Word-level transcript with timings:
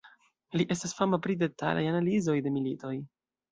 Li 0.61 0.65
estas 0.75 0.95
fama 1.01 1.19
pri 1.27 1.35
detalaj 1.43 1.85
analizoj 1.93 2.37
de 2.49 2.57
militoj. 2.59 2.97